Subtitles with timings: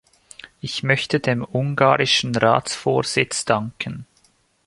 [0.61, 4.07] Ich möchte dem ungarischen Ratsvorsitz danken.